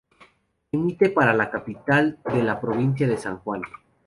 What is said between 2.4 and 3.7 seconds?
la provincia de San Juan.